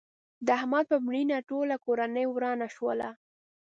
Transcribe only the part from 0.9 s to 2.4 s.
په مړینه ټوله کورنۍ